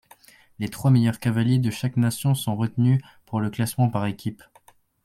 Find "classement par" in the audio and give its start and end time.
3.51-4.07